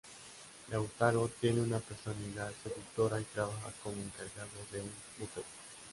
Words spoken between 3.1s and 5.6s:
y trabaja como encargado de un buffet.